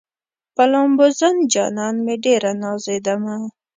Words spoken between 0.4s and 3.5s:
په لامبوزن جانان مې ډېره نازېدمه